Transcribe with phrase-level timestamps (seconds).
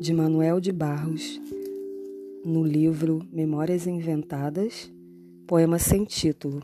[0.00, 1.40] de Manuel de Barros,
[2.44, 4.92] no livro Memórias Inventadas,
[5.44, 6.62] poema sem título.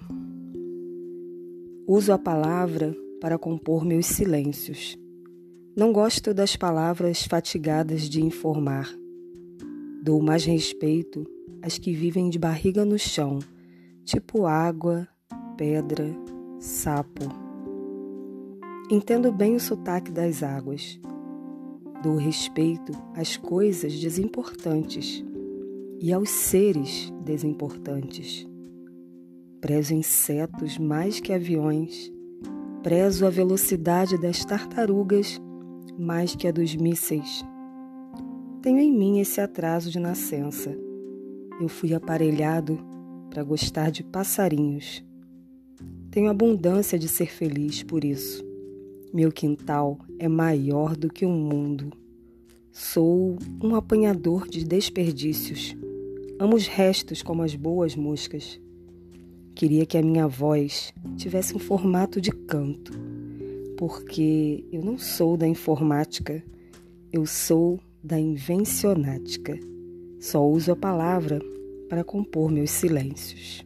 [1.84, 4.96] Uso a palavra para compor meus silêncios.
[5.76, 8.94] Não gosto das palavras fatigadas de informar.
[10.00, 11.26] Dou mais respeito
[11.60, 13.40] às que vivem de barriga no chão,
[14.04, 15.08] tipo água,
[15.56, 16.06] pedra,
[16.60, 17.24] sapo.
[18.88, 21.00] Entendo bem o sotaque das águas.
[22.04, 25.24] Dou respeito às coisas desimportantes
[25.98, 28.46] e aos seres desimportantes.
[29.58, 32.12] Prezo insetos mais que aviões.
[32.82, 35.40] Prezo a velocidade das tartarugas
[35.98, 37.42] mais que a dos mísseis.
[38.60, 40.76] Tenho em mim esse atraso de nascença.
[41.58, 42.78] Eu fui aparelhado
[43.30, 45.02] para gostar de passarinhos.
[46.10, 48.44] Tenho abundância de ser feliz por isso.
[49.14, 51.92] Meu quintal é maior do que o mundo.
[52.72, 55.76] Sou um apanhador de desperdícios.
[56.36, 58.60] Amo os restos como as boas moscas.
[59.54, 62.92] Queria que a minha voz tivesse um formato de canto,
[63.78, 66.42] porque eu não sou da informática,
[67.12, 69.56] eu sou da invencionática.
[70.18, 71.40] Só uso a palavra
[71.88, 73.62] para compor meus silêncios.